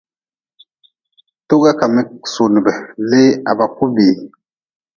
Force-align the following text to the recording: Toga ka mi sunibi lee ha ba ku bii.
Toga 1.47 1.71
ka 1.79 1.85
mi 1.93 2.01
sunibi 2.31 2.73
lee 3.09 3.31
ha 3.45 3.51
ba 3.57 3.65
ku 3.75 3.83
bii. 3.95 4.15